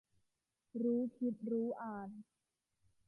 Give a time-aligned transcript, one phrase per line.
[0.81, 2.09] รู้คิดรู้อ่าน